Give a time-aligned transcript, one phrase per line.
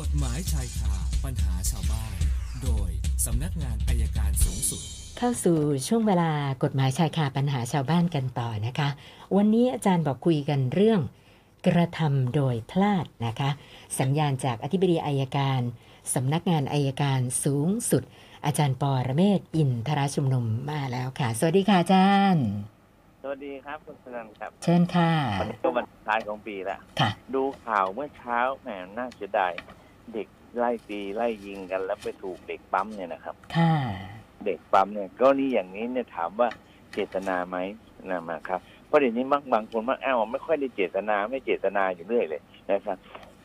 [0.00, 0.92] กฎหมายชายคา
[1.24, 2.12] ปัญหาชาวบ้าน
[2.62, 2.90] โดย
[3.24, 4.82] สำนักงานอายการสูงสุด
[5.18, 5.58] เข้าสู่
[5.88, 6.32] ช่วงเวลา
[6.62, 8.88] กฎหมายชายคาปัญหาชาวบ้านกันต่อนะคะ
[9.36, 11.00] วันนี้อาจารย์บอกคุยกันเรื่อง
[11.66, 13.50] กระทำโดยพลาดนะคะ
[14.00, 15.60] สัญญาณจากอธิบดีอายการ
[16.14, 18.02] สำนักงานอายการสูงสุด
[18.46, 22.46] อาจารย์ปอระเมศวร์อินทราชุมนุมมาแล้วค่ะ สวัสดีค่ะอาจารย์
[23.22, 28.68] สวัสดีครับคุณสนันครับ เชิญค่ะวันนี้ก็วันสุดท้ายของปีแล้วค่ะ ดูข่าวเมื่อเช้าแหม
[28.98, 29.52] น่าเสียดาย
[30.12, 33.72] เด็กไล่ตีไล่ยิงกัน แล้วไปถูกเด็กปั๊มเนี่ยนะครับ ค่ะ
[34.46, 36.48] เด็กปั๊มเนี่ยก็นี่อย่างนี้เนี่ยถามว่า
[36.92, 37.56] เจตนาไหม
[38.10, 42.96] นะมาครับเพราะเดี๋ยวนี้มักบางคนมักอ้าวไม่ค่อยได้เจตนาไม่เจตนาอยู่เรื่อยเลยนะครับ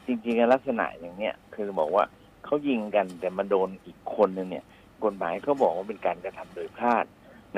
[0.06, 2.06] จริงๆลักษณะอย่างเนี้ยคือบอกว่า
[2.46, 4.66] เขายิงกันแต่มาโดนอีกคนนึงเนี่ย
[5.04, 7.06] กฎหมายเขาบอกว่าเป็นการกระทำโดยพลาด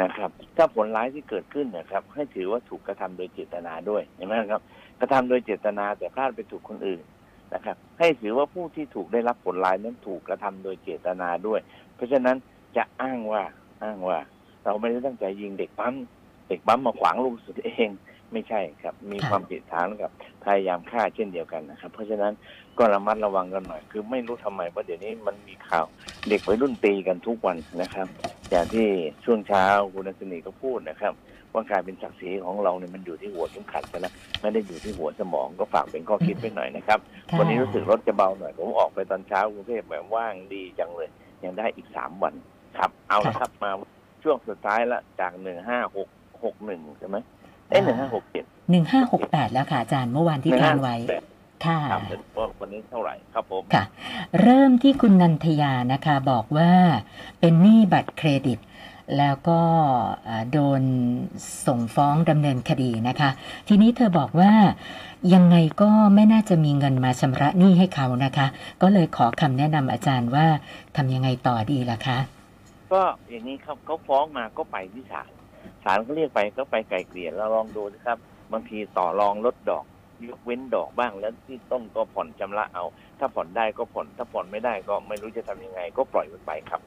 [0.01, 4.61] นะครับ ถ้าผลร้ายที่เกิดขึ้นนะครับ ให้ถือว่าถูกกระทำโดยเจตนาด้วยเห็นไหมครับ
[4.99, 7.01] กระทำโดยเจตนาแต่พลาดไปถูกคนอื่น
[7.53, 11.59] นะครับ ให้ถือว่าผู้ที่ถูกได้รับผลร้ายนั้นถูกกระทำโดยเจตนาด้วย
[11.95, 12.37] เพราะฉะนั้น
[12.77, 13.43] จะอ้างว่า
[13.83, 14.19] อ้างว่า
[14.63, 15.95] เราไม่ได้ตั้งใจยิงเด็กปั๊ม
[16.47, 17.89] เด็กปั๊มมาขวางลูกสุดเอง
[18.31, 20.11] ไม่ใช่ครับ มีความผิดฐานกับ
[20.43, 22.33] พยายามฆ่าเช่นเดียวกันนะครับ เพราะฉะนั้น
[22.77, 25.85] ก็ระมัดระวังกันหน่อย คือไม่รู้ทำไมเพราะเดี๋ยวนี้มันมีข่าว
[26.29, 28.07] เด็กวัยรุ่นตีกันทุกวันนะครับ
[28.49, 28.87] อย่างที่
[29.25, 31.13] ช่วงเช้าคุณนันทนีก็พูดนะครับ
[31.53, 36.99] ว่ากลายเป็นศักดิ์ศรีของเราเนี่ยมันอยู่ที่หัวเข็มขัดซะแล้วไม่ได้อยู่ที่หัวสมองก็ฝากเป็นข้อคิดไปหน่อยนะครับ
[37.29, 41.09] ค่ะวันนี้รู้สึกรถจะเบาหน่อยผมออกไปตอนเช้ากรุงเทพแบบว่างดีจังเลย
[41.43, 42.33] ยังได้อีกสามวัน
[42.77, 43.71] ครับ เอาละครับมา
[44.23, 46.07] ช่วงสุดท้ายละจากหนึ่งห้าหก
[46.43, 47.17] หกหนึ่งใช่ไหม
[47.69, 50.95] เอ้หนึ่งห้าหกเจ็ดหนึ่งห้าหกแปดแล้วค่ะอาจารย์เมื่อวานที่แทงไว้
[51.65, 53.83] ค่ะครับเป็นว่าวันนี้เท่าไหร่ครับผมค่ะ
[54.41, 56.71] เริ่มที่คุณนันทยานะคะบอกว่า
[57.39, 58.59] เป็นหนี้บัตรเครดิต
[59.17, 59.59] แล้วก็
[60.51, 60.81] โดน
[61.67, 63.29] ส่งฟ้องดำเนินคดีนะคะ
[63.67, 64.51] ทีนี้เธอบอกว่า
[65.33, 68.47] ยังไงก็ไม่น่าจะมีเงินมาชำระหนี้ให้เขานะคะ
[68.81, 70.45] ก็เลยขอคำแนะนำอาจารย์ว่า
[70.95, 72.17] ทำยังไงต่อดีล่ะคะ
[72.93, 75.29] ก็อย่างนี้ครับเขาฟ้องมาก็ไปที่ศาล
[75.83, 78.17] ศาลเขาเรียกไปก็ไปไกลเกลี่ยแล้วลองดูนะครับ
[78.51, 79.85] บางทีต่อรองลดดอก
[80.27, 82.85] ยกเว้นดอกบ้างแล้วที่ต้นก็ผ่อนชำระเอา
[83.19, 86.81] ถ้าผ่อนได้ก็ผ่อนถ้าผ่อนไม่ได้ก็ไม่รู้จะทำยังไง ก็ปล่อยมันไปครับ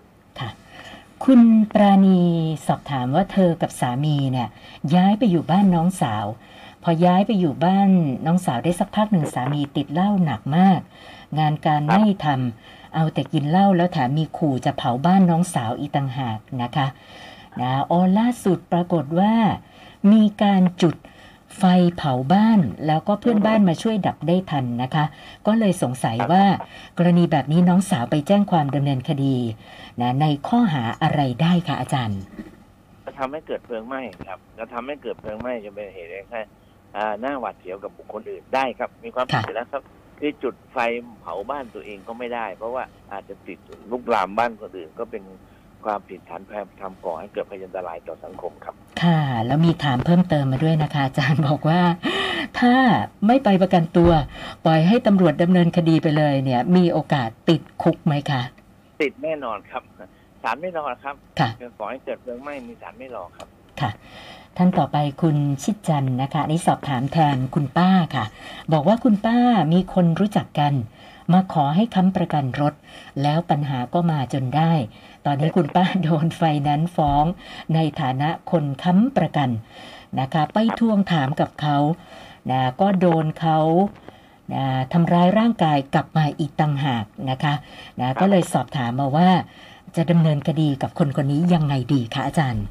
[1.28, 1.42] คุณ
[1.72, 2.20] ปราณี
[2.66, 4.48] สอบถามว่าเธอกับสามีเนี่ย
[4.94, 6.26] ย้ายไปอยู่บ้านน้องสาว
[6.82, 7.90] พอย้ายไปอยู่บ้าน
[8.26, 10.80] น้องสาวได้สักพักหนึ่งสามีติดเหล้าหนักมาก
[11.38, 16.86] งานการไม่ทำเอาแต่กินเหล้าแล้วแถมมีขู่จะเผาบ้านน้องสาวอีกต่างหากนะคะ
[17.60, 19.34] นะอ๋อล่าสุดปรากฏว่า
[20.12, 20.94] มีการจุด
[21.58, 21.64] ไฟ
[21.96, 25.04] เผาบ้านแล้วก็เพื่อนบ้านมาช่วยดับได้ทันนะคะ
[25.46, 26.44] ก็เลยสงสัยว่า
[26.98, 29.36] กรณีแบบนี้น้องสาวไปแจ้งความดำเนินคดี
[30.00, 32.20] นะในข้อหาอะไรได้คะอาจารย์
[33.04, 36.40] จะทำให้เกิดเพลิงไหม้ครับจะทำให้เกิดเพลิงไหม้จะเป็นเหตุให้แค่
[36.96, 39.82] อ่าหน้าหวาดเสียวกับบุคคลอื่นได้ครับ มีความผิดค่ะอยู่แล้วครับ
[40.18, 40.78] คือจุดไฟ
[41.20, 43.58] เผาบ้านตัวเองก็ไม่ได้ เพราะว่าอาจจะติด
[43.90, 45.22] ลุกลามบ้านคนอื่นก็เป็น
[45.84, 51.80] ความผิดฐานพยายามทำก่อให้เกิดพยันตรายต่อสังคมครับ ค่ะ แล้วมีถามเพิ่มเติมมาด้วยนะคะ อาจารย์บอกว่า
[52.58, 52.74] ถ้า
[53.26, 54.10] ไม่ไปประกันตัว
[54.64, 58.42] ปล่อยให้ตำรวจดำเนินคดีไปเลยเนี่ย มีโอกาสติดคุกไหมคะ
[59.02, 59.82] ติดแน่นอนครับ
[60.42, 61.48] ศาลไม่รอครับค่ะ
[61.78, 63.48] ก่อให้เกิดเพลิงไหม้มีศาลไม่รอครับ
[63.80, 63.90] ค่ะ
[64.56, 68.24] ท่านต่อไปคุณชิดจันทร์นะคะอันนี่สอบถามแทนคุณป้าค่ะ
[68.72, 69.38] บอกว่าคุณป้า
[69.72, 70.72] มีคนรู้จักกัน
[71.32, 72.74] มาขอให้ค้ำประกันรถ
[73.22, 74.72] แล้วปัญหาก็มาจนได้
[75.26, 77.24] ตอนนี้คุณป้าโดนไฟนั้นซ์ฟ้อง
[77.74, 79.50] ในฐานะคนค้ำประกัน
[80.20, 81.78] นะคะ ไปทวงถามกับเขา
[82.50, 83.58] นะก็โดนเขา
[84.54, 87.54] นะทำร้ายร่างกายกลับมาอีกต่างหากนะคะ
[88.00, 89.28] นะก็เลยสอบถามมาว่า
[89.96, 92.64] จะดำเนินคดีกับคนคนนี้ยังไงดีคะอาจารย์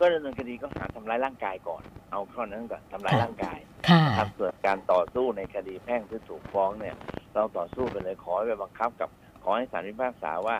[0.00, 3.58] ก็ดำเนินคดีก็หาทำร้ายร่างกายก่อน เอาข้อนั้นก่อนทำร้ายค่ะร่างกาย
[3.88, 6.96] ค่ะครับส่วนการต่อสู้ในคดีแพ่งที่ถูกฟ้องเนี่ย
[7.34, 9.08] เราต่อสู้ไปเลยขอให้ไปบังคับกับ
[9.42, 10.56] ขอให้ศาลพิพากษาว่า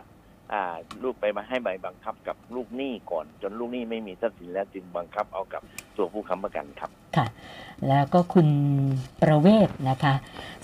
[0.53, 0.63] อ่า
[1.03, 5.61] ลูกไปมาให้ใบบังคับกับลูกหนี้ก่อน จนลูกหนี้ไม่มีทรัพย์สินแล้วจึงบังคับเอากับ
[5.97, 7.25] ตัวผู้ค้ำประกันครับ ค่ะ
[7.87, 8.47] แล้วก็คุณ
[9.21, 10.13] ประเวศนะคะ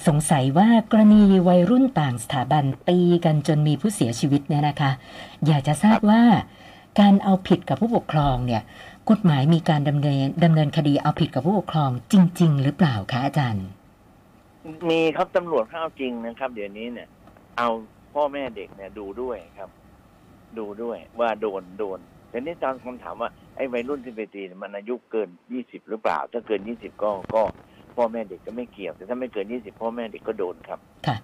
[0.07, 4.91] สงสัยว่ากรณีวัยรุ่นต่างสถาบันตีกันจนมีผู้เสียชีวิตเนี่ยนะคะ
[5.47, 6.23] อยากจะทราบว่า
[6.99, 8.61] การเอาผิดกับผู้ปกครองเนี่ย
[9.09, 13.65] กฎหมายมีการดำเนินดำเนินคดีเอาผิดกับผู้ปกครองจริง ๆ หรือเปล่าคะอาจารย์
[14.89, 17.07] มีครับตำรวจเขาเอาจริงนะครับ เดี๋ยวนี้เนี่ย
[17.57, 17.69] เอา
[18.13, 19.69] พ่อแม่เด็กเนี่ยดูด้วยครับ
[20.57, 27.43] ดูด้วยว่าโดนโดนแต่นี่ตอนคำถามว่าไอ้วัยรุ่นที่ไปตีมันอายุเกินยี่สิบหรือเปล่า ถ้าเกินยี่สิบก็ก็
[27.95, 31.17] พ่อแม่เด็กก็ไม่เกี่ยว แต่ถ้าไม่เกินยี่สิบพ่อแม่เด็กก็โดนครับ ค่ะ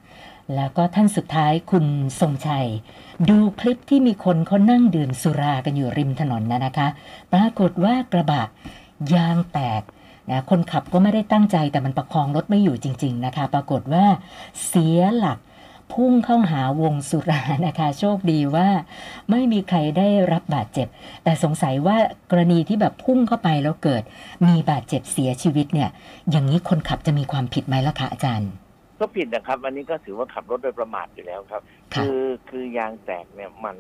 [0.56, 1.86] แล้วก็ท่านสุดท้ายคุณ
[2.22, 2.68] ทรงชัย
[3.30, 6.88] ดูคลิปที่มีคนเขานั่งดื่มสุรากันอยู่ริมถนนนะนะคะ
[7.34, 8.44] ปรากฏว่ากระบะ
[9.16, 9.84] ยางแตก
[10.31, 14.06] นะคนขับก็ไม่ได้ตั้งใจแต่มันประคองรถไม่อยู่จริง ๆนะคะ ปรากฏว่า
[14.68, 15.39] เสียหลัก
[15.94, 18.68] พุ่งเข้าหาวงสุรานะคะ โชคดีว่า
[19.30, 20.88] ไม่มีใครได้รับบาดเจ็บ
[21.24, 21.98] แต่สงสัยว่า
[22.31, 24.04] กรณีที่แบบพุ่งเข้าไปแล้วเกิด
[24.48, 25.89] มีบาดเจ็บเสียชีวิตเนี่ย
[26.31, 28.51] อย่างนี้คนขับจะมีความผิดไหมล่ะคะอาจารย์
[29.00, 31.62] ก็ผิดนะครับ อันนี้ก็ถือว่าขับรถโดยประมาทอยู่แล้วครับ
[31.94, 33.77] ค่ะคือคือยางแตกเนี่ยมัน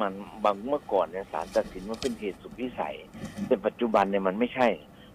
[0.00, 0.12] มัน
[0.44, 2.96] บางเมื่อก่อนเนี่ยศาลตัดสินว่าเป็นเหตุสุดวิสัย
[3.46, 4.68] แต่ปัจจุบันเนี่ยมันไม่ใช่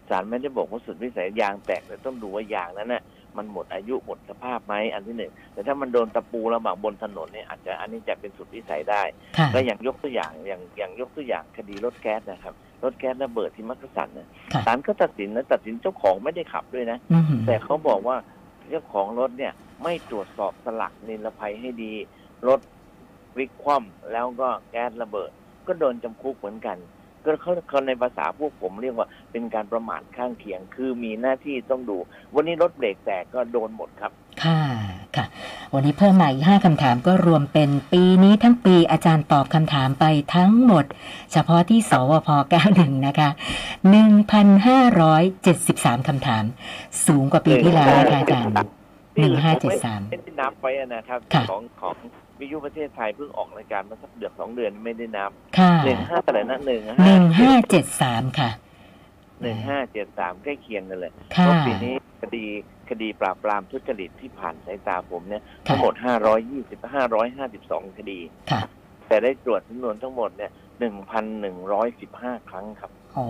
[0.10, 3.04] ศาลไม่ได้บอกว่าสุดวิสัยยางแตกแต่ต้องดูว่ายางนั้นน่ะ
[3.38, 9.04] มันหมดอายุหมดสภาพไหมอันที่หนึ่งแต่ถ้ามันโดนตะปูระหว่างบนถนนเนี่ยอาจจะอันนี้จะเป็นสุดวิสัยได้
[9.38, 12.54] ค่ะแล้วอย่างยกตัวอย่างอย่างอย่างยกตัวอย่างคดีรถแก๊สนะครับ
[12.84, 18.18] รถแก๊สระเบิดที่มักกะสันนะค่ะศาลก็ตัดสินนะตัดสินเจ้าของไม่ได้ขับด้วยนะอืมแต่เขาบอกว่า
[18.70, 19.54] เจ้าของรถเนี่ย
[19.84, 21.94] ไม่ตรวจสอบสลักนิรภัยให้ดี
[22.48, 22.60] รถ
[23.34, 25.32] พลิกคว่ำแล้วก็แก๊สระเบิด
[25.68, 26.78] ก็โดนจำคุกเหมือนกัน
[27.26, 31.98] ก็เขาเขาในภาษาพวกผมเรียกว่าเป็นการประมาทข้างเคียง คือมีหน้าที่ต้องดู
[32.36, 34.12] วันนี้รถเบรกแตกก็โดนหมดครับ
[34.44, 34.62] ค่ะ
[35.16, 35.26] ค่ะ
[35.74, 40.06] วันนี้เพิ่มมาอีกห้าคำถามก็รวมเป็นปีนี้ทั้งปีอาจารย์ตอบคำถามไป
[40.36, 40.86] ทั้งหมด
[41.32, 42.30] เฉพาะที่สวพ
[42.68, 43.30] 91 นะคะ
[44.50, 46.44] 1,573คำถาม
[47.06, 48.54] สูงกว่าปีที่แล้วนะคะอาจารย์
[49.20, 51.96] หนึ่งห้าเจ็ดสามไม่ได้นับไปอะนะครับค่ะของของ
[52.40, 58.50] วิทยุประเทศไทยเพิ่งออกรายการมาสักเดือนสองเดือนไม่ได้นับค่ะหนึ่งห้าอะไรนะหนึ่งหนึ่งห้าห้าเจ็ดสามค่ะ
[59.42, 62.46] หนึ่งห้าเจ็ดสามใกล้เคียงกันเลยค่ะเพราะปีนี้คดี
[62.90, 65.94] คดีปราบปรามทุจริตที่ผ่านสายตาผมเนี่ยค่ะทั้งหมด
[66.56, 66.86] 520
[67.16, 68.20] 552คดี
[68.52, 68.62] ค่ะ
[69.08, 70.52] แต่ได้ตรวจจำนวนทั้งหมดเนี่ย
[71.70, 73.26] 1,115ครั้งครับ โอ้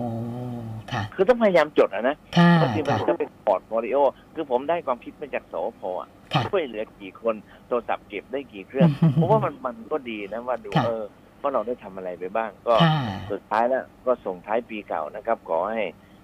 [0.92, 3.96] ค่ะ คือต้องพยายามจดอะนะค่ะบางทีมันค่ะก็เป็น portfolio
[4.34, 7.34] คือผมได้ความคิดมาจากสพอะค่ะช่วยเหลือกี่คน
[7.66, 11.04] โทรศัพท์เก็บได้กี่เครื่องเพราะว่ามันมันก็ดีนะว่าดูค่ะเออ
[11.42, 12.96] ว่าเราได้ทำอะไรไปบ้าง ก็ค่ะ
[13.30, 15.82] สุดท้ายแล้วก็ส่งท้ายปีเก่านะครับ ขอให้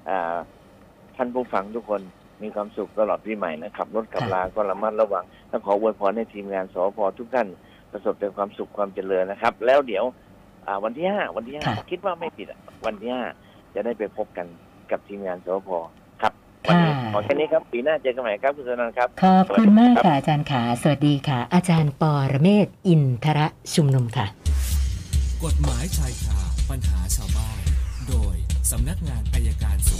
[0.08, 0.36] อ่า
[1.16, 2.02] ท่านผู้ฟังทุกคน
[2.42, 7.48] มีความสุขตลอดปีใหม่นะครับรถขับค่ะลาก็ระมัดระวังและขออวยพรให้ทีมงานสพทุกท่าน
[7.92, 10.04] ประสบแต่ความสุขความเจริญนะครับ แล้วเดี๋ยว
[10.66, 13.24] อ่าวันที่ห้าวันที่ห้าค่ะคิดว่าไม่ผิดอะวันที่ห้า
[13.74, 14.46] จะได้ไปพบกัน
[14.90, 15.70] กับทีมงานสพ
[16.22, 16.32] ครับ
[16.68, 24.26] วันนี้ค่ะขอแค่นี้ครับปีหน้าเจอกันใหม่ครับคุณสนันท์ครับขอบคุณมากค่ะอาจารย์ขาสวัสดีค่ะ อาจารย์ปอระเมศวร์อินทระชุมนุมค่ะ
[25.44, 26.38] กฎหมายชายคา
[26.70, 27.60] ปัญหาชาวบ้าน
[28.08, 28.36] โดย
[28.70, 29.90] สำนักงานอายการสูง